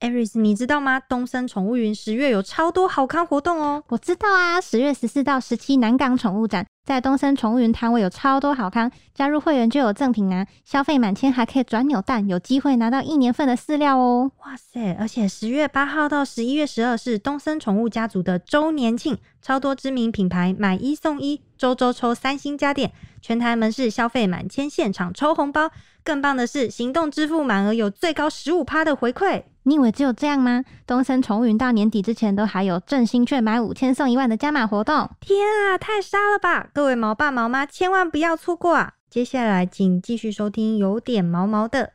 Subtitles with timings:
[0.00, 1.00] Aris，你知道吗？
[1.00, 3.82] 东森宠物云十月有超多好康活动哦！
[3.88, 14.30] 我知道啊，十月十四到十七南港宠物展，在东森宠物云摊位有超多好康，加入会员就有赠品啊，消费满千还可以转扭蛋，有机会拿到一年份的饲料哦！
[14.44, 14.92] 哇塞！
[15.00, 25.72] 而且十月八号到十一月十二是东森宠物家族的周年庆，超多知名品牌买一送一，周周抽三星家电，全台门市消费满千现场抽红包，
[26.04, 29.42] 更棒的是行动支付满额有最高十五趴的回馈。
[29.68, 30.64] 你以为只有这样吗？
[30.86, 35.10] 东森宠物云到年底之前都还有振兴券买五千送一万的加码活动！
[35.20, 36.68] 天啊，太杀了吧！
[36.72, 38.94] 各位毛爸毛妈千万不要错过啊！
[39.10, 41.92] 接下来请继续收听有点毛毛的。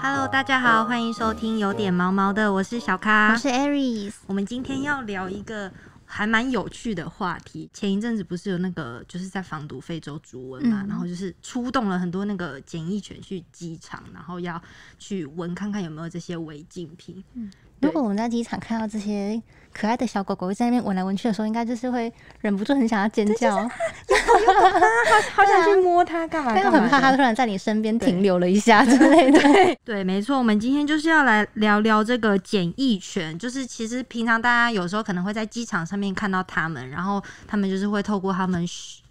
[0.00, 4.12] Hello，大家好，欢迎收听有点毛毛的，我是小咖，我是 Aries。
[4.28, 5.72] 我们今天要聊一个。
[6.06, 7.68] 还蛮有趣的话题。
[7.74, 14.60] 前一阵子不是有那个就是在防毒非洲猪瘟嘛，然后就是出动了很多那个检疫犬去机场，然后要
[14.98, 17.22] 去闻看看有没有这些违禁品。
[17.80, 19.40] 如果我们在机场看到这些
[19.72, 22.10] 可爱的小狗狗在那边闻来闻去的时候，应该就是会
[22.40, 23.68] 忍不住很想要尖叫， 好
[25.34, 26.52] 好想去摸它干嘛？
[26.54, 29.38] 但又很怕它突然在你身边停留了一下之类的。
[29.84, 38.66] 对，没错，我们今天就是要来聊聊这个检疫犬，就是其实平常大家有时候可能会在机场上面看到它们，然后他们就是会透过他们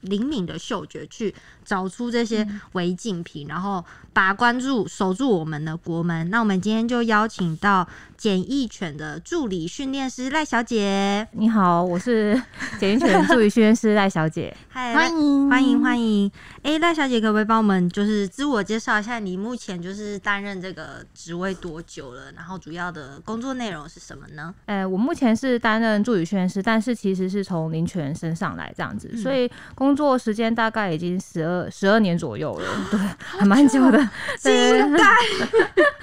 [0.05, 6.29] 灵敏的嗅觉去找出这些违禁品，然后把关注守住我们的国门。
[6.29, 11.27] 那我们今天就邀请到检疫犬的助理训练师赖小姐。
[11.31, 12.41] 你好，我是
[12.79, 14.55] 检疫犬助理训练师赖小姐。
[14.69, 16.31] 嗨，欢迎欢迎欢迎！
[16.63, 19.19] 哎，赖小姐可不可以帮我们就是自我介绍一下？
[19.19, 22.31] 你目前就是担任这个职位多久了？
[22.33, 24.53] 然后主要的工作内容是什么呢？
[24.65, 34.09] 哎，我目前是担任助理训练师，但是其实是从林犬身上来这样子，所以工工作时间大概已经十二十二年左右了， 对，还蛮久的。
[34.43, 34.81] 对，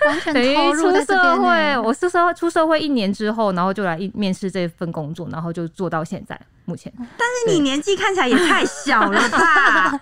[0.06, 6.40] 完全等于出社会，我是说出社会一年之后，然后就来面试这份工作，然后就做到现在。
[6.64, 9.98] 目前，但是你年纪看起来也太小了吧？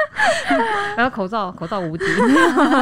[0.97, 2.05] 然后口罩口罩无敌，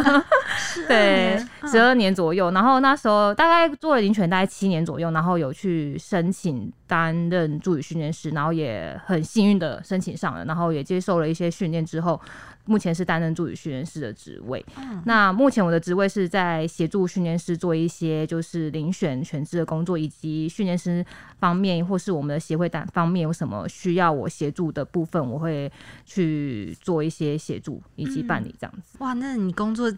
[0.89, 2.51] 对，十二年左右。
[2.51, 12.21] 然后那时候大概做了林犬大概七年左右，然后有去申请担任助理训练师，然后也很幸运的申请上了，然后也接受了一些训练之后。
[12.69, 14.65] 目前是担任助理训练师的职位。
[15.05, 21.05] 那目前我的职位是在协助训练师做一些就是遴选全职的工作，以及训练师
[21.41, 25.71] 方面或是我们的协会单方面有什么需要我协助的部分，我会
[26.05, 28.99] 去做一些协助以及办理这样子。
[28.99, 29.91] 哇，那你工作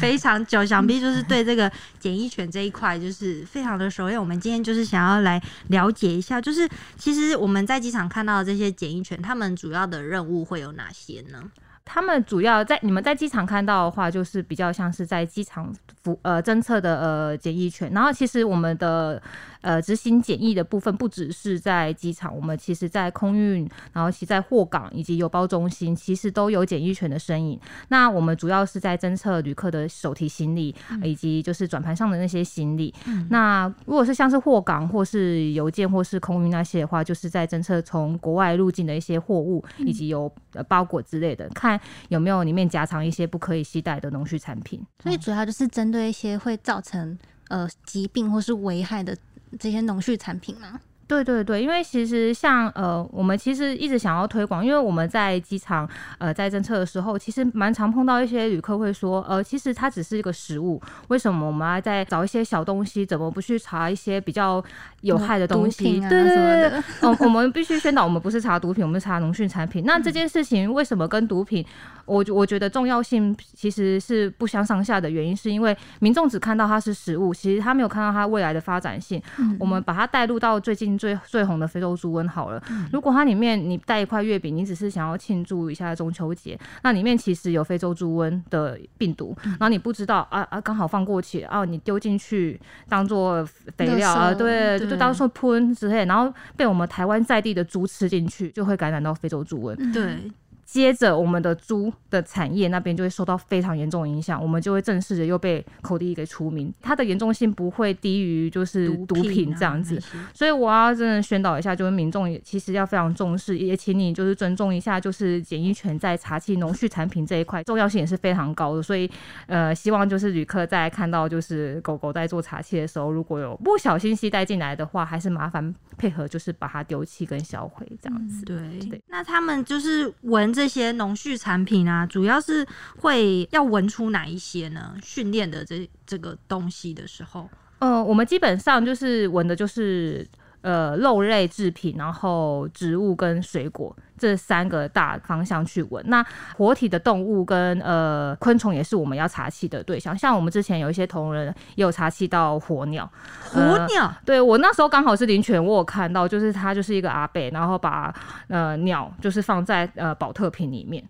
[0.00, 1.70] 非常久，想必就是对这个
[2.00, 4.08] 检疫犬这一块就是非常的熟。
[4.08, 11.42] 因为我们今天就是想要来了解一下，就是其实我们在机场看到的这些检疫犬，他们主要的任务会有哪些呢？
[11.84, 17.90] 他们主要在你们在机场看到的话，就是比较像是在机场服呃侦测的呃检疫犬。
[17.92, 19.20] 然后其实我们的
[19.60, 27.60] 呃执行检疫的部分，不只是在机场，我们其实在空运，然后其在货港以及邮包中心，其实都有检疫犬的身影。
[27.88, 32.92] 那我们主要是在侦测旅客的手提行李，以及就是转盘上的那些行李。
[33.30, 40.32] 那如果是像是货港或是邮件或是空运那些的话，就是在侦测从国外入境的一些货物以及有
[40.68, 41.80] 包裹之类的看。
[42.08, 44.84] 有没有里面夹藏一些不可以携带的农畜产品？
[45.02, 47.16] 所以主要就是针对一些会造成
[47.48, 49.14] 呃疾病或是危害的
[49.58, 50.80] 这些农畜产品吗。
[51.04, 55.86] 对对对，因为其实像呃，我们其实一直想要推广，因为我们在机场
[56.16, 63.04] 呃在侦测的时候，其实蛮常碰到一些旅客会说，呃，其实它只是一个食物，为什么我们要再找一些小东西？
[63.04, 64.64] 怎么不去查一些比较
[65.02, 66.00] 有害的东西？
[66.00, 69.84] 对对对对，哦，我们必须宣导，我们不是查毒品，我们查农畜产品。
[69.84, 71.66] 那这件事情为什么跟毒品？
[72.04, 79.22] 我我觉得重要性其实是不相上下的原因，是因为民众只看到它是食物，其实他没有看到它未来的发展性。
[79.58, 82.62] 我们把它带入到最近最最红的非洲猪瘟好了。
[82.92, 93.44] 如果它里面你带一块月饼，你只是想要庆祝一下中秋节，那里面其实有非洲猪瘟的病毒，然后你不知道啊啊，刚好放过去哦，你丢进去当做
[93.76, 99.92] 肥料啊，对，就当做喷之类，然后被我们台湾在地的猪吃进去，就会感染到非洲猪瘟。
[99.92, 100.30] 对。
[100.72, 106.72] 接着，我们的猪的产业那边就会受到非常严重的影响，我们就会正式的又被口地给除名。
[106.80, 110.00] 它的严重性不会低于就是毒品这样子，
[110.32, 118.82] 所以我要真的宣导一下，就是民众也其实要非常重视，也请你就是尊重一下，就是检疫权在茶器农畜产品这一块重要性也是非常高的。
[118.82, 119.10] 所以，
[119.48, 128.42] 呃，希望就是旅客在看到就是狗狗在做茶器的时候，如果有不小心携带进来的话，还是麻烦配合就是把它丢弃跟销毁这样子。
[128.46, 130.61] 对，那他们就是闻这。
[130.62, 132.64] 这些农畜产品啊，主要是
[132.98, 134.94] 会要闻出哪一些呢？
[135.02, 137.50] 训练的这这个东西的时候，
[137.80, 140.24] 呃，我们基本上就是闻的就是
[140.62, 146.02] 呃肉类制品，然后植物跟水果这三个大方向去闻。
[146.08, 146.24] 那
[146.56, 150.16] 活体的动物跟呃昆虫也是我们要查气的对象。
[150.16, 153.04] 像我们之前有一些同仁也有查气到火鸟，
[153.42, 158.14] 火呃鸟、对我那时候刚好是林泉，我有看到，就是他就是一个阿贝，然后把
[158.48, 161.02] 呃鸟就是放在呃保特瓶里面。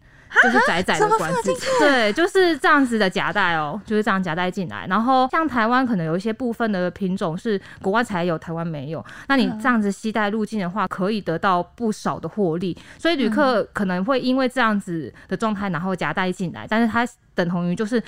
[0.42, 4.86] 就是窄窄的怎么管子放得进去，对，就是这样子的夹带哦，就是这样夹带进来。
[4.88, 9.04] 然后像台湾可能有一些部分的品种是国外才有，台湾没有。
[9.28, 12.76] 那你这样子携带入境的话，可以得到不少的获利。
[12.98, 18.02] 所以旅客可能会因为这样子的状态，然后夹带进来，但是它等同于就是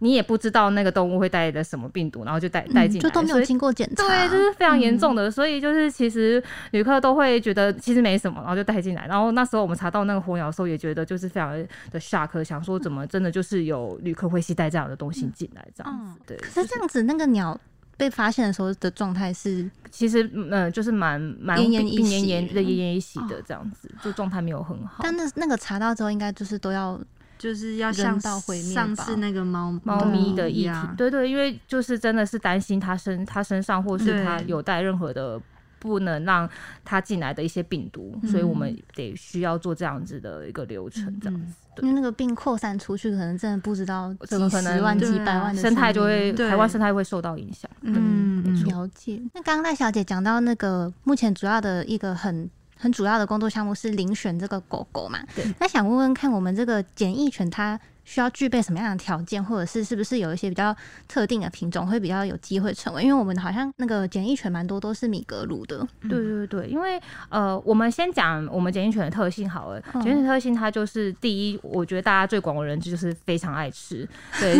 [0.00, 6.42] 你也不知道那个动物会带的什么病毒，然后就带带进来，嗯就都没有经过检查，对，这是非常严重的，所以就是其实
[6.72, 9.06] 旅客都会觉得其实没什么，然后就带进来。
[9.06, 11.52] 然后那时候我们查到那个火鸟的时候，也觉得就是非常
[11.90, 16.20] 的 shock，想说怎么真的就是有旅客会携带这样的东西进来这样子。
[16.26, 17.58] 对，可是这样子，那个鸟
[17.96, 25.02] 被发现的时候的状态是，其实嗯、呃就是蛮蛮奄奄一息的奄奄一息的这样子，就状态没有很好。
[25.02, 26.98] 但那那个查到之后，应该就是都要
[27.40, 35.40] 就是要像人道毁灭吧上次那个猫猫咪的议题一样，对对，因为就是真的是担心它身它身上或是它有带任何的
[35.78, 36.46] 不能让
[36.84, 41.54] 它进来的一些病毒，所以我们得需要做这样子的一个流程，这样子。
[41.80, 47.70] 因为那个病扩散出去，可能真的不知道几怎么可能十万、几百万的生态就会对台湾生态会受到影响。
[47.80, 49.22] 嗯了解。
[49.32, 52.50] 那刚刚赖小姐讲到那个目前主要的一个很
[52.80, 55.20] 很主要的工作项目是遴选这个狗狗嘛？
[55.36, 55.44] 对。
[55.60, 57.78] 那想问问看，我们这个检疫犬它
[58.10, 60.74] 需要具备什么样的条件，或者是是不是有一些比较
[61.06, 63.04] 特定的品种会比较有机会成为？
[63.04, 69.80] 因为我们好像那个检疫犬蛮多都是米格鲁的，对对对，因为呃，我们先讲我们检疫犬的特性好了。
[69.94, 74.04] 嗯检疫犬特性它就是第一，我觉得大家最广为人知就是非常爱吃，
[74.40, 74.58] 对，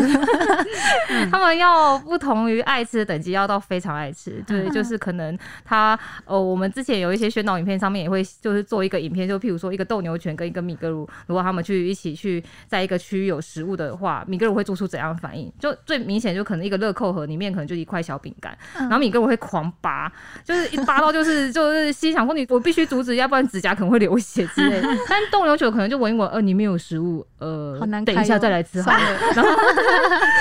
[1.33, 4.41] 他们要不同于爱吃的等级，要到非常爱吃。
[4.47, 15.53] 对，就是可能它呃，我们之前有一些宣导影片上面也会就是做一个影片，就譬如说一个斗牛犬跟一个米格鲁，如果他们去一起去在一个区域有食物的话，米格鲁会做出怎样的反应？
[15.59, 20.11] 就最明显就可能一个乐扣盒里面可能就一块小饼干，然后米格鲁会狂扒，
[20.45, 24.89] 就是一扒到就是 就是心想说你我必须阻止，要不然指甲可能会流血之类的。
[25.09, 28.99] 但冻牛球可能就闻一闻，呃，里面有食物，呃好难，等一下再来吃好了。
[29.35, 29.51] 然后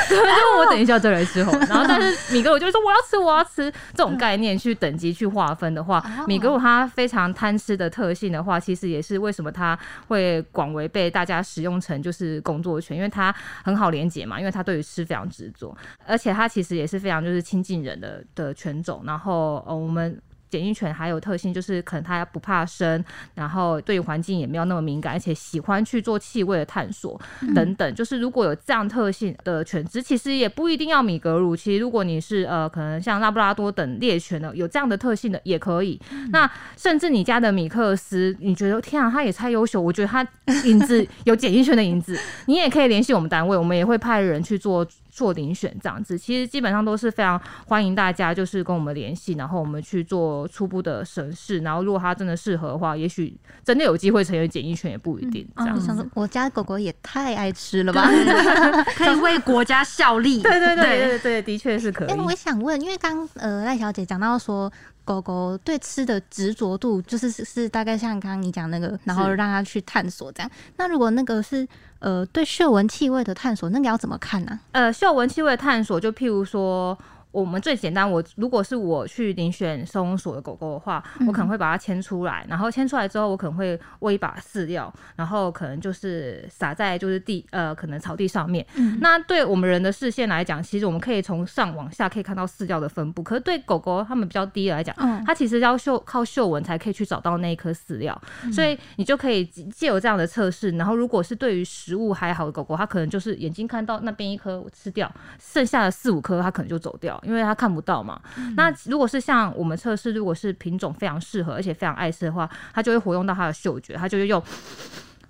[0.09, 1.59] 对，就我等一下再来吃好了。
[1.69, 13.33] 然后但是米格鲁就会说我要吃我要吃这种概念去等级去划分的话，哦米格鲁它非常贪吃的特性的话，其实也是为什么他会广为被大家使用成就是工作因为它
[13.63, 19.03] 很好连接嘛，因为它对于吃非常执着，而且它其实也是非常就是亲近人的的犬种。
[19.05, 20.21] 然后呃我们。
[20.49, 23.03] 检疫犬还有特性就是，可能它不怕生，
[23.35, 27.19] 然后对于环境也没有那么敏感，而且喜欢去做气味的探索
[27.53, 27.95] 等等。
[27.95, 31.55] 就是如果有这样特性的犬只，其实也不一定要米格鲁。
[31.55, 35.99] 其实如果你是呃，可能像拉布拉多等猎犬的，有这样的特性的也可以。
[36.31, 40.27] 那甚至你家的米克斯，你觉得天啊，它也太优秀，我觉得它
[40.65, 44.85] 影子 有检疫犬的影子，你也可以联系我们单位，我们也会派人去做。
[45.09, 56.09] 做遴选这样子，其实基本上都是非常欢迎大家，就是跟我们联系，然后我们去做初步的审视，然后如果它真的适合的话，也许真的有机会成为检疫犬，也不一定这样子。
[56.13, 58.07] 我家狗狗也太爱吃了吧？
[58.95, 60.41] 可以为国家效力。
[60.41, 62.15] 对对对对对对，的确是可以哎、。
[62.15, 64.71] 我想问，因为刚呃赖小姐讲到说，
[65.03, 70.51] 狗狗对吃的执着度，就是是大概像刚刚你讲那个，然后让它去探索这样。
[70.77, 71.67] 那如果那个是
[71.99, 76.97] 呃对嗅闻气味的探索，那个要怎么看呢、呃，嗅闻气味的探索，就譬如说。
[77.31, 88.65] 我们最简单，我如果是我去遴选收容所的狗狗的话，我可能会把它牵出来，然后牵出来之后，我可能会喂一把饲料，然后可能就是撒在就是地呃可能草地上面。
[88.99, 95.23] 那对我们人的视线来讲，其实我们可以从上往下可以看到饲料的分布，可是对狗狗它们比较低的来讲，嗯。
[95.25, 98.19] 它其实要嗅靠嗅闻才可以去找到那一颗饲料，
[98.51, 108.21] 所以你就可以借由这样的测试，然后如果是对于食物还好的狗狗，它可能就是眼睛看到那边一颗吃掉，剩下的四五颗它可能就走掉，因为它看不到嘛。
[108.55, 114.41] 那如果是像我们测试，如果是品种非常适合而且非常爱吃的话，它就会活用到它的嗅觉，它就会用。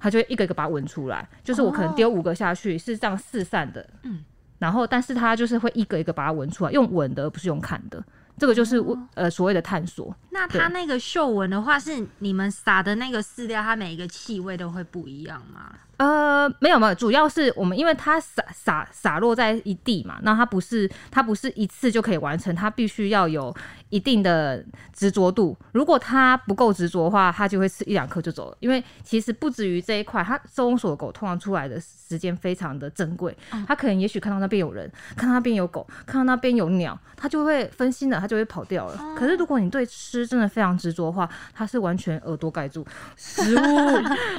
[0.02, 4.24] 它就会一个一个把它闻出来，就是我可能丢五个下去，是这样四散的，嗯，
[4.58, 8.02] 然后但是它就是会一个一个把它闻出来，用闻的而不是用看的，
[8.40, 10.16] 这个就是我呃所谓的探索。
[10.32, 15.74] 那它那个嗅闻的话，是你们撒的那个饲料，它每一个气味都会不一样吗？
[15.98, 23.54] 呃，没有没有，主要是我们因为它洒洒洒落在一地嘛，那它不是它不是一次就可以完成，它必须要有
[23.90, 25.58] 一定的执着度。
[25.72, 28.58] 如果它不够执着的话，它就会吃一两颗就走了。
[28.60, 33.36] 因为其实不止于这一块，它收容所的狗通常出来的时间非常的珍贵，
[33.68, 39.16] 它可能也许看到那边有人，看到那边有狗，看到那边有鸟，它就会分心了，它就会跑掉了。
[39.18, 43.60] 可是如果你对吃真的非常执着的话，它是完全耳朵盖住食物，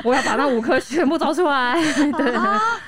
[0.05, 1.75] 我要把那五颗全部找出来。
[2.13, 2.33] 对，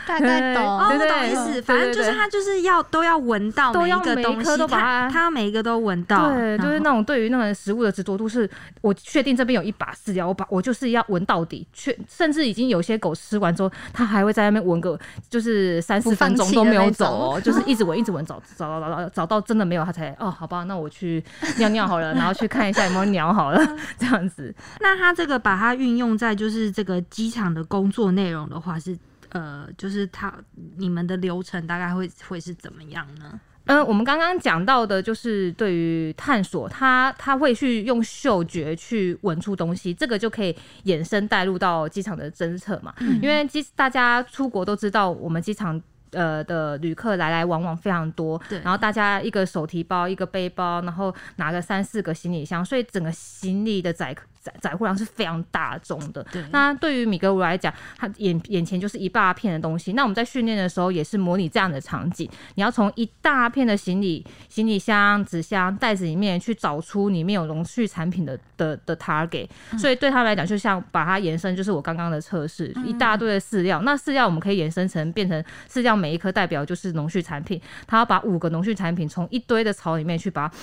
[0.06, 1.62] 大概懂，哦，我对对懂意思。
[1.62, 6.30] 反正就是它就是要都要闻到每一都要都把它它每一个都闻到。
[6.30, 8.48] 对，就是那种对于那个食物的执着度，是
[8.80, 21.22] 我确定这边有一把饲料，我把我就是要闻到底，确甚至已经有些狗吃完之后，它还会在那边闻个就是三四分钟都没有走就是一直闻一直闻，找找找找找到真的没有，它才哦，好吧，那我去
[21.58, 23.60] 尿尿好了，然后去看一下有没有鸟好了，
[23.98, 24.54] 这样子。
[24.80, 28.98] 那它这个把它运用在就是这个机场的工作内容的话是。
[29.34, 30.30] 呃，就是它
[30.76, 33.40] 你们的流程大概会会是怎么样呢？
[33.66, 42.94] 嗯，我们刚刚讲到的就是对于探索，他他会去用嗅觉去闻出东西，这个就可以衍生带入到机场的侦测嘛。
[43.20, 45.80] 因为机大家出国都知道，我们机场。
[46.14, 56.22] 呃的旅客来来往往非常多，对然后大家一个手提包，一个背包，然后拿个三四个行李箱，所以整个行李的载载载货量是非常大众的。
[56.32, 59.92] 对那对于米格鲁来讲，他眼眼前就是一大片的东西。
[59.92, 69.48] 那我们在训练的时候也是模拟这样的场景，你要从一大片的行李、行李箱、纸箱、袋子里面去找出里面有农畜产品的的的 target。
[69.78, 73.80] 所以对他们来讲，就像把它延伸，就是我刚刚的测试，一大堆的饲料。
[73.82, 80.54] 那饲料我们可以延伸成变成饲料每一颗代表就是农畜产品，他要把五个农畜产品从一堆的草里面去把它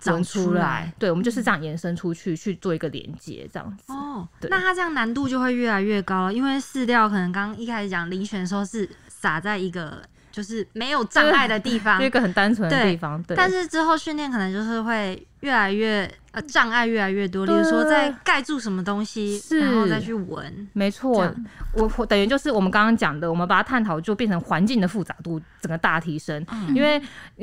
[0.00, 0.92] 长出出来来。
[0.98, 3.92] 对，我们就是这样延伸出去去做一个连接，这样子。
[3.92, 13.36] 哦，对那它这样难度就会越来越高了，因为饲料可能刚刚一开始讲遴选的时候是撒在一个就是没有障碍的地方就一，个很单纯的地方，对。
[13.36, 20.44] 但是之后训练可能就是会越来越呃障碍越来越多，例如说在盖住什么东西，是然后再去闻。
[20.54, 21.32] 这没错，
[21.72, 27.00] 我我等于就是我们刚刚讲的，我们把它探讨就变成环境的复杂度整个大提升，嗯因为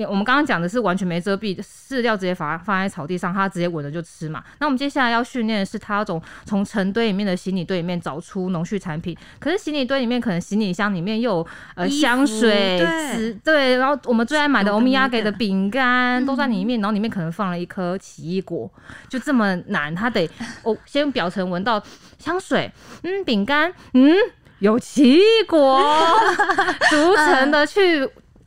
[0.07, 4.43] 我们刚刚讲的是完全没遮蔽，饲料直接放放在草地上，它直接闻了就吃嘛。
[4.59, 18.69] 那我们接下来要训练的是它要从从成堆里面的行李堆里面找出农畜产品，可是行李堆里面可能行李箱里面又有呃香水、对纸对，然后我们最爱买的欧米亚给的的饼干都在里面，然后里面可能放了一颗奇异果，
[19.09, 20.29] 就这么难，他得
[20.63, 21.81] 哦先表层闻到
[22.17, 22.71] 香水，
[23.03, 24.15] 嗯，饼干，嗯，
[24.59, 25.81] 有奇异果，
[26.89, 27.99] 逐层的去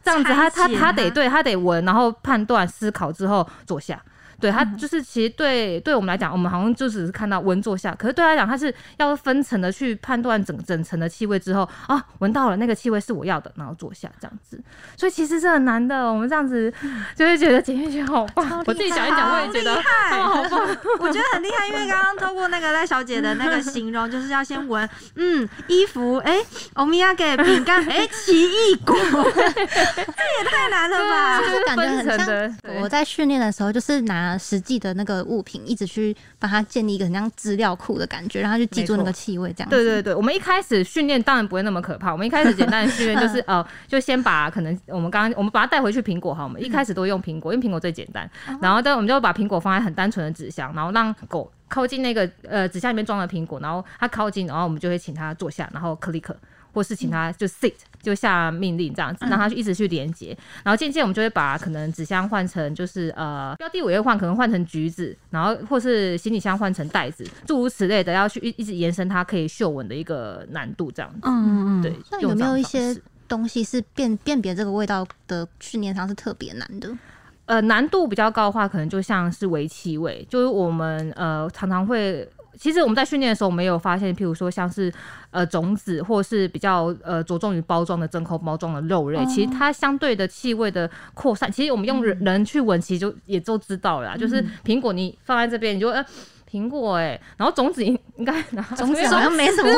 [0.02, 4.00] 这样子，他他他得对他得闻，然后判断思考之后坐下。
[4.44, 14.62] 对他就是，其实对对我们来讲，我们好像就只是看到闻坐下，可是对他来讲，他是要分层的去判断整整层的气味之后啊，闻到了那个气味是我要的，然后坐下这样子。
[14.98, 16.70] 所以其实是很难的，我们这样子
[17.16, 18.62] 就会觉得检验员好棒。
[18.66, 20.76] 我自己想一想，我也觉得他们好棒。
[21.00, 24.86] 我觉得很厉害，因为刚刚透过那个赖小姐的那个形容，就是要先闻，
[25.16, 26.36] 嗯，衣服，哎、
[26.74, 28.94] 欧米亚给饼干，哎、奇异果，
[29.34, 31.40] 这也太难了吧？
[31.40, 39.76] 就是感觉很像我在训练的时候，就是拿实际的那个物品，一直去帮它建立一个很像资料库的感觉，让它去记住那个气味，这样子。
[39.76, 48.28] 对对对，我们一开始训练当然不会那么可怕，我们一开始简单的训练就是 呃，就先把可能我们刚刚我们把它带回去苹果哈，我们一开始都会用苹果，因为苹果最简单，
[48.60, 56.34] 然后但我们就把苹果放在很单纯的纸箱，然后让狗靠近那个呃纸箱里面装了苹果，然后它靠近，然后我们就会请它坐下，然后 click。
[56.74, 71.20] 或是请他就 sit 就下命令这样子，让他去一直去连接，然后渐渐我们就会把可能纸箱换成就是呃标的我会换，可能换成橘子，然后或是行李箱换成袋子，诸如此类的，要去一一直延伸它可以嗅闻的一个难度这样子。
[71.22, 76.90] 嗯嗯嗯对，那有没有一些式东西是辨辨别这个味道的训练上是特别难的？
[77.46, 82.28] 呃难度比较高的话，可能就像是微气味，就是我们呃常常会。
[82.58, 84.92] 其实我们在训练的时候，我们也有发现，譬如说像是
[85.30, 94.16] 呃种子，或是比较呃着重于包装的真空包装的肉类，其实它相对的气味的扩散，其实我们用人人去闻，其实就也都知道了啦。
[94.16, 96.04] 就是苹果你放在这边，你就呃。
[96.54, 99.74] 苹果哎，然后种子应应该拿种子好像没什么味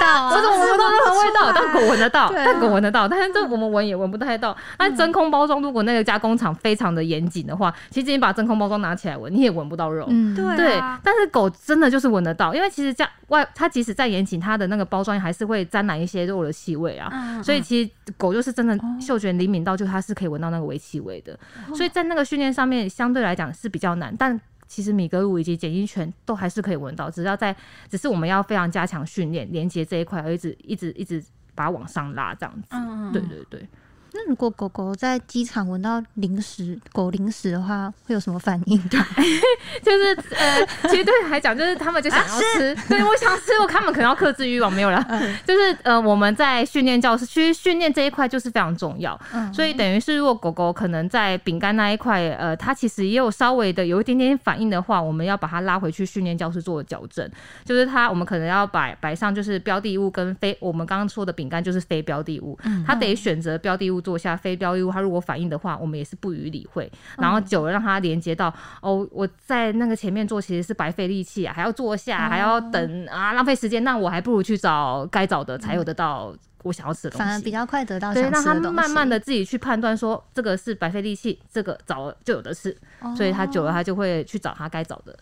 [0.00, 4.56] 道啊，这种闻不到任何味道，但狗闻得到，啊但狗闻得到， 但是这我们闻也闻不太到。
[4.78, 10.06] 那真空包装，如果那个加工厂非常的严谨的话，其实你把真空包装拿起来闻，你也闻不到肉。
[10.08, 17.10] 嗯，对但是狗真的就是闻得到，因为其实加外它即使再严谨，它的那个包装还是会沾染一些肉的气味啊。
[17.12, 21.36] 嗯所以其实狗就是真的嗅觉灵敏到，就它是可以闻到那个微气味的。
[21.74, 24.40] 所以在那个训练上面，相对来讲是比较难，但
[24.72, 27.54] 其实米格鲁以及检疫犬都还是可以闻到，只要在，
[27.90, 31.22] 只是我们要非常加强训练，连接这一块，要一直一直一直
[31.54, 32.68] 把它往上拉，这样子。
[32.70, 33.68] 嗯嗯对对对。
[34.14, 38.78] 那如果狗狗在机场闻到零食、狗零食的话，会有什么反应？
[38.88, 39.00] 对
[39.82, 45.02] 就是呃，其实对来讲，就是他们就想要吃，对我想吃，我他们可能要克制欲望没有了。
[45.46, 49.18] 就是呃，我们在训练教室，其实训练这一块就是非常重要。
[49.32, 57.28] 嗯所以等于是，如果狗狗可能在饼干那一块，呃，它其实也有稍微的有一点点反应的话，我们要把它拉回去训练教室做矫正。
[57.64, 66.90] 就是它，我们可能要摆摆上就是标的物跟非我们刚刚说的饼干就是非标的物，它得选择标的物做下，非标的物他如果反应的话，我们也是不予理会。
[67.18, 73.82] 然后久了让他连接到哦，我在那个前面做其实是白费力气啊，还要坐下，还要等啊，浪费时间。
[73.84, 77.24] 那我还不如去找该找的，才有得到我想要吃的东西。
[77.24, 78.76] 反而比较快得到对，想让他吃的东西。
[78.76, 82.76] 慢慢的自己去判断说这个是白费力气，这个早就有的是，
[83.16, 85.16] 所以他久了他就会去找他该找的，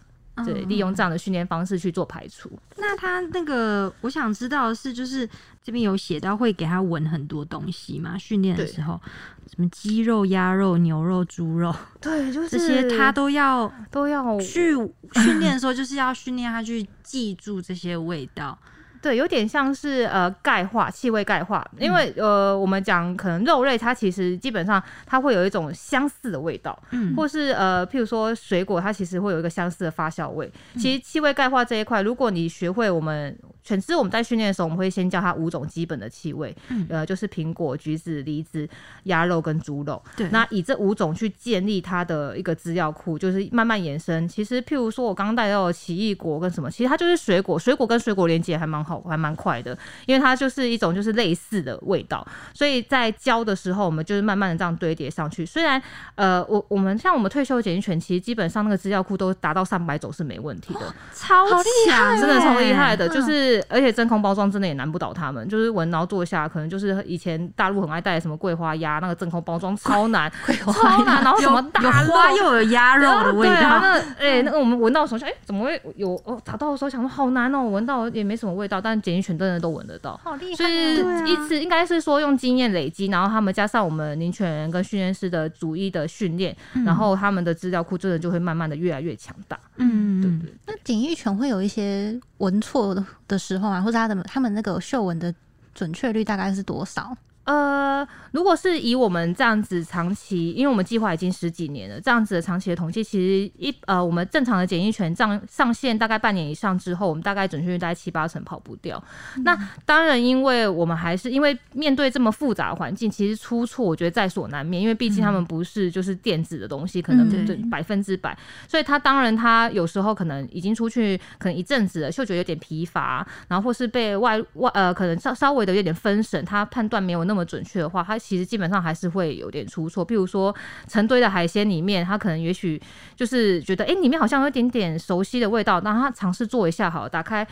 [0.44, 2.50] 对，利用这样的训练方式去做排除。
[2.76, 5.28] 那他那个，我想知道的是，就是
[5.62, 8.16] 这边有写到会给他闻很多东西嘛？
[8.18, 9.00] 训练的时候，
[9.47, 14.75] 什么鸡肉、鸭肉、牛肉、猪肉对，就是这些，他都要都要去
[15.14, 18.59] 训练的时候，就是要训练他去记住这些味道。
[19.02, 30.50] 对，有点像是呃钙化、气味钙化，因为、呃我们讲可能肉类它其实基本上它会有一种相似的味道，嗯，或是呃譬如说水果它其实会有一个相似的发酵味。
[30.76, 38.69] 其实气味钙化这一块，如果你学会我们犬只我们在训练的时候，我们会先教它五种基本的气味，嗯呃就是苹果、橘子、梨子、
[39.05, 40.00] 鸭肉跟猪肉。
[40.17, 44.26] 对，那以这五种去建立它的一个资料库，就是慢慢延伸。
[44.29, 49.76] 其实，譬如说我刚刚带到的奇异果跟什么，其实它就是水果，水果跟水果连接还蛮好，还蛮快的，
[50.07, 52.25] 因为它就是一种就是类似的味道。
[52.55, 55.45] 所以在教的时候，我们就是慢慢的这样堆叠上去。
[55.45, 55.83] 虽然
[56.14, 60.95] 呃，我我们像我们退休检疫犬，其实基本上那个资料库都达到上百种是没问题的。
[61.12, 61.45] 超
[61.87, 63.00] 强，真的超厉害的。
[63.00, 70.30] 的，就是而且真空包装真的也难不倒他们，就是闻然后坐下，可能就是以前大陆很爱带什么桂花鸭，那个真空包装超难，
[70.61, 76.11] 超难，然后什么大花又有鸭肉的味道，那哎、那个我们闻到的时候想，哎、怎么会有？
[76.25, 80.21] 哦，打到的时候想说好难哦，闻到也没什么味道，但检疫犬真的都闻得到。
[80.23, 80.97] 好厉害所以
[81.30, 86.54] 一次应该是说用经验累积，然后他们加上我们领犬人跟训练师的逐一的训练，
[86.85, 89.59] 然后他们的资料库真的就会慢慢的越来越强大。
[89.76, 95.35] 嗯，对对那检疫犬会有一些闻错的的时候啊，或者他的他们那个嗅闻的
[95.74, 97.16] 准确率大概是多少？
[97.50, 109.02] 呃，如果是以我们这样子长期，因为我们计划已经十几年了，这样子的长期的统计，其实一呃，我们正常的检疫权上上线大概半年以上之后，我们大概准确率大概七八成跑不掉。
[109.42, 130.07] 那当然，因为我们还是因为面对这么复杂的环境，其实出错我觉得在所难免，因为毕竟他们不是就是电子的东西，可能百分之百，所以他当然他有时候可能已经出去可能一阵子了，嗅觉有点疲乏，然后或是被外外呃可能稍稍微的有点分神，他判断没有那么准确的话，它其实基本上还是会有点出错。
[130.07, 130.55] 譬如说
[130.88, 132.81] 成堆的海鲜里面，它可能也许
[133.16, 137.46] 就是觉得哎、诶里面好像有一点点熟悉的味道，那它尝试做一下好了，打开。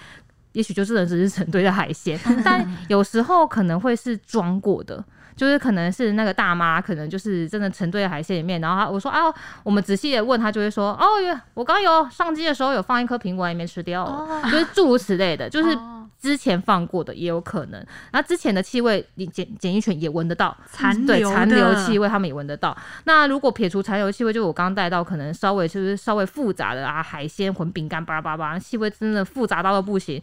[0.53, 5.05] 也许就真的只是成堆的海鲜， 但有时候可能会是装过的，
[5.37, 11.05] 就是可能是那个大妈，可能就是真的成堆的海鲜里面，然后他我说啊，我们仔细的问他，就会说哦，
[11.53, 22.76] 我刚有上机的时候有放一颗苹果里面吃掉，哦就是诸如此类的，就是哦之前放过的也有可能，然后之前的气味，你检检疫犬也闻得到，残留对残留气味他们也闻得到。
[23.04, 30.20] 那如果撇除残留气味，就我刚刚带到可能稍微就是稍微复杂的啊，海鲜混饼干巴拉巴拉气味真的复杂到都不行。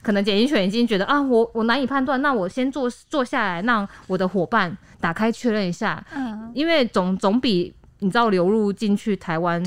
[0.00, 9.62] 可能检疫犬已经觉得啊，我我难以判断，那我先坐坐下来，让我的伙伴打开确认一下，嗯，因为总总比你知道流入进去台湾，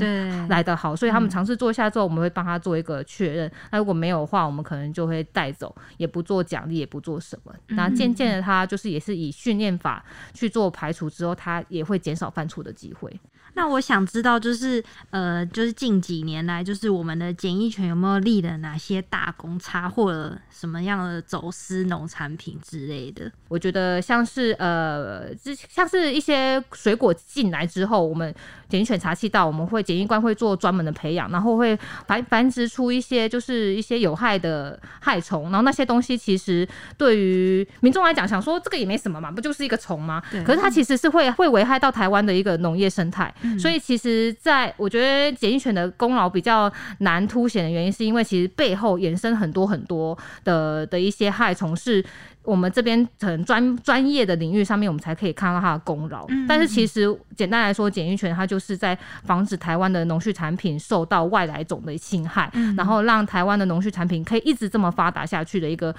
[0.48, 3.50] 来的好，所以他们尝试做一下之后，我们会帮他做一个确认。
[3.70, 7.52] 那如果没有的话，我们可能就会带走，也不做奖励，也不做什么。
[7.68, 13.12] 那渐渐的，他就是也是以训练法去做排除之后，他也会减少犯错的机会。
[13.54, 23.30] 那我想知道，就是呃，就是近几年来，就是我们的检疫犬有没有立了哪些大功，差，或者什么样的走私农产品之类的？
[23.48, 28.34] 我觉得像是呃，之像是一些水果进来之后，我们
[28.72, 40.22] 检疫犬查气道，我们会检疫官会做专门的培养，然后会繁繁殖出一些就是一些有害的害虫，然后那些东西其实对于民众来讲，想说这个也没什么嘛，不就是一个虫吗？
[40.46, 43.30] 可是它其实是会会危害到台湾的一个农业生态，
[43.60, 52.02] 所以其实在我觉得检疫犬的功劳比较难凸显的原因，是因为其实背后衍生很多很多的的一些害虫是。
[52.44, 56.26] 我们这边可能专专业的领域上面，我们才可以看到它的功劳。
[56.28, 65.94] 嗯但是其实简单来说，检疫权它就是在防止台湾的农畜产品受到外来种的侵害，嗯然后让台湾的农畜产品可以一直这么发达下去的一个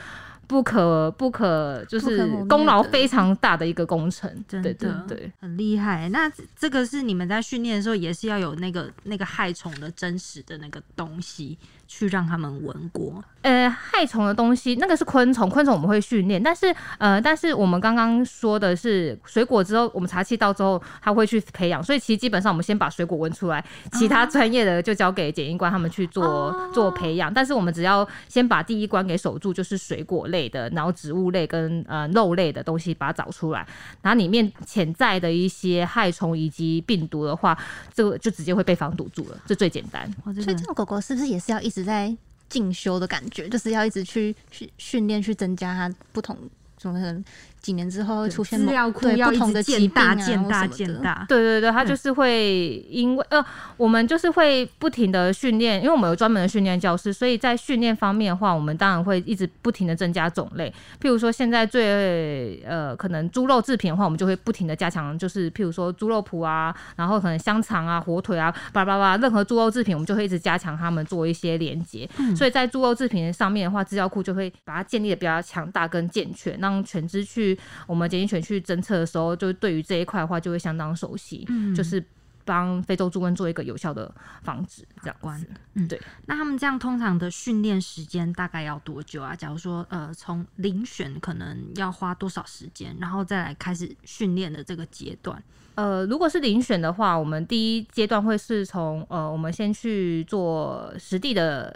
[0.46, 4.30] 不可不可就是功劳非常大的一个工程。
[4.46, 5.32] 真对对的对。
[5.40, 6.10] 很厉害。
[6.10, 13.24] 那这这个是你们在训练的时候，也是要有那个那个害虫的真实的那个东西，去让他们闻过。
[13.44, 26.70] 呃，害虫的东西，那个是昆虫，昆虫我们会训练，但是呃，但是我们刚刚说的是水果之后，我们茶气到之后，它会去培养，所以其实基本上我们先把水果闻出来，其他专业的就交给检疫官他们去做、哦。
[26.74, 33.68] 做培养，但是我们只要先把第一关给守住，就是水果类的，然后植物类跟呃肉类的东西把它找出来，
[34.02, 37.56] 然后里面潜在的一些害虫以及病毒的话，
[37.94, 40.10] 这个就直接会被防堵住了，这最简单。
[40.24, 42.16] 所以这种狗狗是不是也是要一直在
[42.54, 43.50] 进修的感觉？
[43.50, 46.38] 就是要一直去去训练，去增加他不同，
[46.78, 47.24] 什么
[47.64, 50.68] 几年之后会出现某资料库对不同要一直建大、建大。
[50.68, 51.26] 建大。
[51.28, 53.44] 对对对，它嗯就是会因为呃，
[53.78, 60.70] 我们就是会不停的训练，因为我们有专门的训练教师，所以在训练方面的话，我们当然会一直不停的增加种类。
[61.02, 72.10] 譬如说现在最呃可能猪肉制品的话，我们就会不停的加强，就是譬如说猪肉脯啊，然后可能香肠啊、火腿啊，巴拉巴拉，任何猪肉制品，我们就会一直加强它们做一些连接。
[72.18, 77.53] 嗯所以在猪肉制品上面的话，资料库就会把它建立的比较强大跟健全，让全知去
[77.88, 82.04] 我们检疫犬去侦测的时候，就对于这一块的话就会相当熟悉，嗯就是
[82.46, 85.40] 帮非洲猪瘟做一个有效的防止，这样关
[85.88, 86.02] 对。
[86.26, 89.36] 那他们这样通常的训练时间大概要多久啊？
[89.36, 95.42] 假如说呃，从遴选可能要花多少时间，然后再来开始训练的这个阶段？
[95.76, 101.74] 呃，如果是遴选的话，我们第一阶段会是从呃，我们先去做实地的。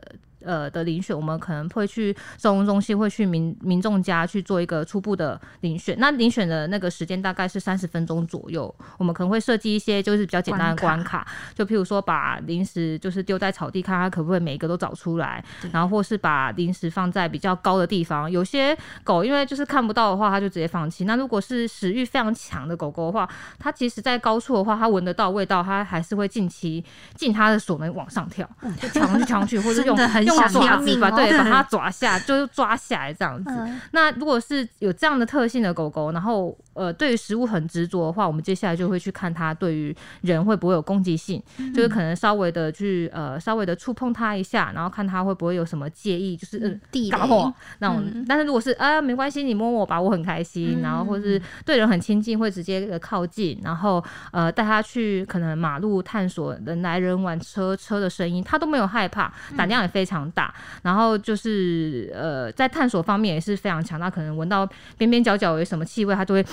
[0.48, 5.96] 呃的遴选，我们可能会去收容中心，会去民民众家去做一个初步的遴选。
[6.00, 18.32] 那遴选的那个时间大概是三十分钟左右，我们可能会设计一些就是比较简单的关关卡，就譬如说把零食就是丢在草地，看它可不可以每一个都找出来，然后或是把零食放在比较高的地方。
[18.32, 21.04] 有些狗因为就是看不到的话，它就直接放弃。
[21.04, 23.28] 那如果是食欲非常强的狗狗的话，
[23.60, 26.84] 它其实在高处的话，它闻得到味道，它还是会尽其
[27.16, 33.50] 尽它的所能往上跳，就抢上去抢上去，或者 用很用想要爪子把命哦对把它抓下，就是抓下来这样子。
[33.50, 41.42] 嗯，那如果是有这样的特性的狗狗，然后呃对于食物很执着的话，我们接下来就会去看它对于人会不会有攻击性，
[41.74, 46.80] 就是可能稍微的去呃稍微的触碰它一下，然后看它会不会有什么介意，就是嗯。
[46.92, 47.54] 地雷干嘛碰我。
[47.80, 48.26] 那种，嗯。
[48.28, 66.46] 但是如果是啊没关系，你摸我吧，我很开心，然后或是对人很亲近，会直接的靠近，然后呃带它去可能马路探索人来人往车车的声音，它都没有害怕，胆量也非常大，然后就是呃在探索方面也是非常强大，可能闻到边边角角有什么气味，它就会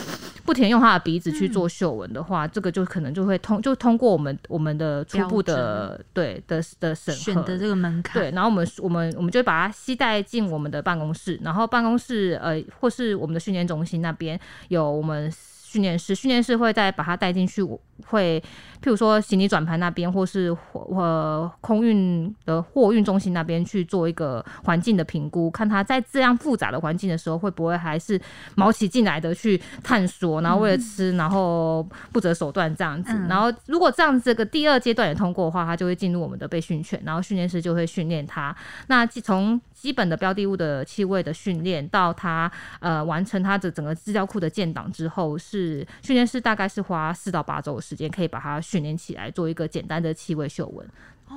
[0.44, 7.20] 不停用他的鼻子去做嗅闻的话，这个就可能就会通就通过我们我们的初步的对的的审核。
[7.20, 15.33] 选的这个门槛，对，然后我们我们我们就把它吸带进我们的办公室，然后办公室呃或是我们的训练中心那边有我们
[15.74, 18.40] 训练师，训练师会再把它带进去，我会
[18.80, 28.20] 譬如说行李转盘那边，或是货呃空运的货运中心那边去做一个环境的评估，看它在这样复杂的环境的时候，会不会还是
[28.54, 33.12] 毛起进来的去探索，然后为了吃，然后不择手段这样子。
[33.12, 38.54] 嗯然后如果这样子这个第二阶段也通过的话，它就会进入我们的被训犬，然后训练师就会训练它。
[38.87, 50.87] 那基从基本的标的物的气味的训练到它呃完成它的整个资料库的建档之后，是是训练师大概是花四到八周的时间，可以把它训练起来，做一个简单的气味嗅闻。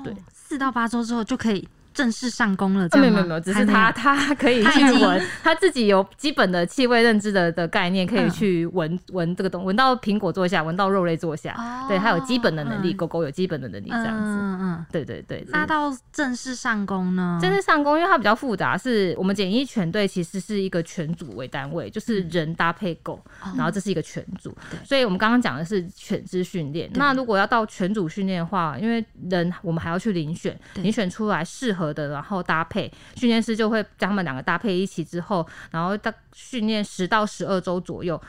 [0.04, 2.88] 对四到八周之后就可以正式上工了。
[2.93, 11.88] 没有没有没有，只是他他可以去闻，他自己有基本的气味认知的的概念，可以嗯去闻闻这个东，闻到苹果坐下，闻到肉类坐下，哦。
[11.88, 12.97] 对，他有基本的能力，嗯。
[12.97, 14.86] 狗狗有基本的能力，这样子，嗯嗯。
[14.91, 15.43] 对对对。
[15.49, 17.39] 那到正式上工呢？
[17.41, 23.19] 正式上工，因为它比较复杂，是我们简易犬队其实是一个犬组为单位，就是人搭配狗，
[23.55, 24.55] 然后这是一个犬组。
[24.69, 26.89] 对，所以我们刚刚讲的是犬只训练。
[26.93, 38.21] 那如果要到犬组训练的话，因为人我们还要去遴选，遴选出来适合的，然后搭配，训练师就会将他们两个搭配一起之后，然后大训练十到十二周左右。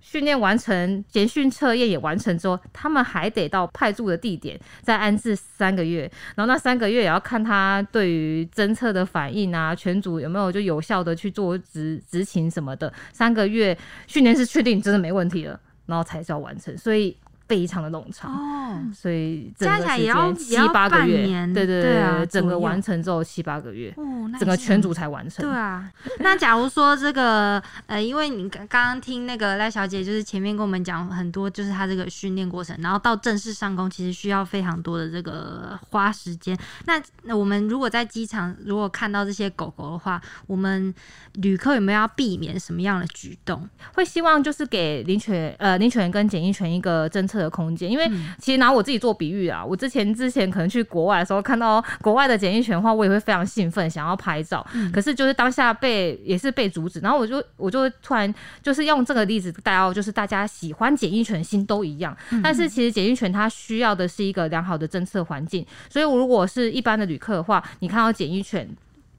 [0.00, 12.90] 训练完成，简训测验也完成之后，他们还得到派驻的地点再安置三个月，然后那三个月也要看他对于侦测的反应啊，全组有没有就有效的去做执执勤什么的。
[13.12, 17.14] 三个月训练是确定真的没问题了，然后才是要完成，所以
[17.48, 18.30] 非常的冗长。
[18.30, 25.44] 哦，所以整加起来也要间七八个月，对对对啊整个完成之后七八个月，哦，那整个全组才完成。
[25.44, 36.56] 对啊，那假如说这个呃，因为你刚刚刚听那个赖小姐，就是前面跟我们讲很多，就是她这个训练过程，然后到正式上工，其实需要非常多的这个花时间。
[36.84, 40.94] 那那我们如果在机场如果看到这些狗狗的话，我们
[41.34, 43.68] 旅客有没有要避免什么样的举动？
[43.94, 48.34] 会希望就是给领犬呃领犬员跟检疫犬一个侦测的空间，因为嗯。
[48.38, 54.90] 其实拿我自己做比喻啊，我之前之前可能去国外的时候看到国外的检疫犬的话，我也会非常兴奋，想要拍照，嗯。
[54.90, 62.42] 可是就是当下被也是被阻止，然后我就我就突然就是用这个例子带到，就是大家喜欢检疫犬心都一样，嗯。
[62.42, 68.68] 但是其实检疫犬它需要的是一个良好的侦测环境，所以如果是一般的旅客的话，你看到检疫犬。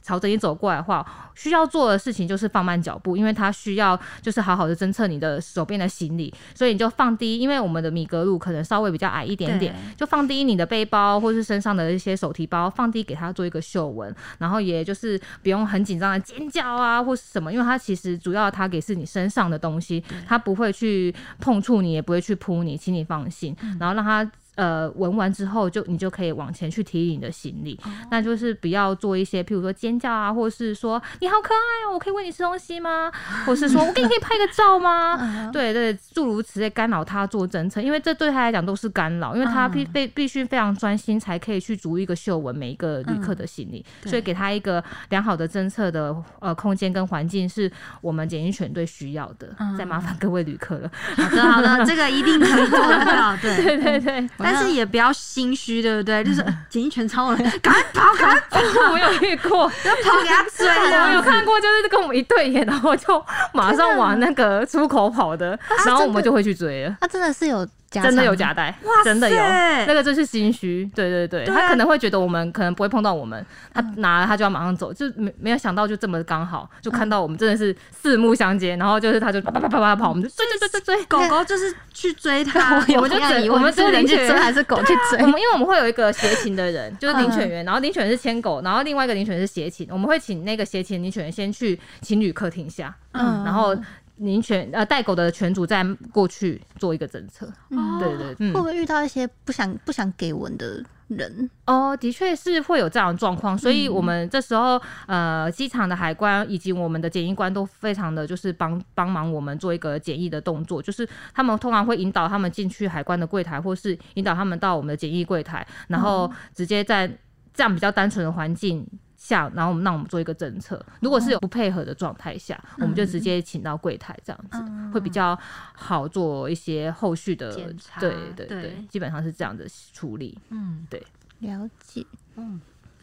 [0.09, 24.27] 朝着你走过来的话，需要做的事情就是放慢脚步，因为它需要就是好好的侦测你的手边的行李，所以你就放低，因为我们的米格路可能稍微比较矮一点点，就放低你的背包或是身上的一些手提包，放低给它做一个嗅闻，然后也就是不用很紧张的尖叫啊或是什么，因为它其实主要它给是你身上的东西，它不会去碰触你，也不会去扑你，请你放心，然后让它。
[24.59, 27.79] 呃，闻完之后就你就可以往前去提你的行李，
[28.11, 33.09] 那就是不要做一些，譬如说尖叫啊，或是说你好可爱哦，我可以喂你吃东西吗？
[33.47, 35.15] 或是说我给你可以拍个照吗？
[35.21, 49.47] 嗯对对，诸如此类干扰他做侦测，因为这对他来讲都是干扰，因为他必嗯必必须非常专心才可以去逐一个嗅闻每一个旅客的行李，对所以给他一个良好的侦测的呃空间跟环境是我们检疫犬队需要的。
[49.59, 53.69] 嗯再麻烦各位旅客了，好的，好的，这个一定可以做得到，对。
[53.69, 56.23] 对 对对，但是也不要心虚，对不对？
[56.23, 61.03] 就是呃检疫犬超了， 赶快跑，赶快跑，我有遇过， 要跑给他追的。
[61.03, 66.95] 我有看过，就是跟我们一对眼，然后就马上往那个出口跑的，然后我们就会去追了。
[67.01, 68.73] 他真的是有夹，真的有夹，带，
[69.03, 81.05] 真的有，那个就是心虚，对对对，他可能会觉得我们可能不会碰到我们，他拿了他就要马上走，就没没有想到就这么刚好，就看到我们真的是四目相接，然后就是他就啪啪啪啪啪跑，我们就追追追追追。
[81.05, 85.27] 狗狗就是去追 他，我们就我们是人去就领犬追还是狗去追我？
[85.27, 93.75] 们因为我们会有一个协勤的人，就是领犬员，然后领犬员是牵狗，然后另外一个领犬员是协勤，我们会请那个协勤领犬员先去请旅客厅下，嗯然后
[94.19, 101.49] 领犬呃带狗的犬主再过去做一个侦测，嗯对对，嗯会不会遇到一些不想不想给文的人？
[101.65, 117.07] 哦，的确是会有这样的状况，所以我们这时候呃，机场的海关以及我们的检疫官都非常的就是帮帮忙我们做一个检疫的动作，就是他们通常会引导他们进去海关的柜台，或是引导他们到我们的检疫柜台，然后直接在
[117.53, 118.85] 这样比较单纯的环境。
[119.19, 120.83] 下，然后我们让我们做一个政策。
[121.01, 125.37] 如果是有不配合的状态下，我们就直接请到柜台，这样子、会比较
[125.75, 130.39] 好做一些后续的检查对对对对，基本上是这样的处理。
[130.49, 131.05] 嗯，对
[131.39, 132.03] 了解，
[132.35, 132.41] 就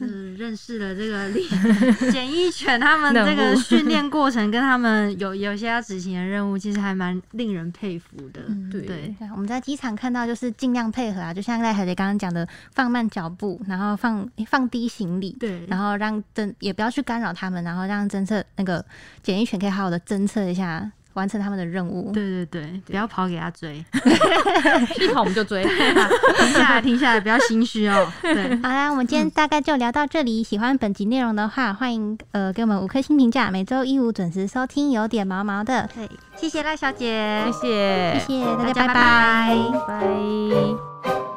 [0.05, 1.43] 是认识了这个领
[2.11, 8.43] 检疫犬他们这个训练过程，跟他们有有些要执行的任务，其实还蛮令人佩服的。
[8.49, 8.83] 嗯对。
[8.83, 15.65] 对，我们在机场看到就是尽量配合啊，就像赖小姐刚刚讲的，放慢脚步，然后放放低行李，对。
[15.67, 18.85] 然后让侦也不要去干扰他们，然后让侦测那个
[19.23, 22.13] 检疫犬可以好好的侦测一下，完成他们的任务。
[22.13, 23.85] 对对对，不要跑给他追，
[25.01, 25.65] 一跑我们就追。
[25.65, 28.11] 停下来， 停下来，不要心虚哦。
[28.23, 30.43] 对，好啦，我们今天大概就聊到这里。
[30.43, 33.51] 喜欢本集内容的话，欢迎呃给我们五颗星评价。
[33.51, 39.57] 每周一五准时收听，有点毛毛的，对，谢谢赖小姐，谢谢，谢谢大家，拜拜
[39.89, 41.36] 拜。